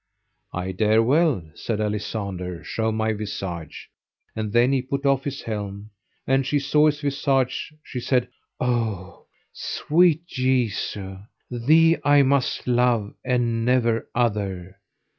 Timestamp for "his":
5.25-5.43, 6.87-7.01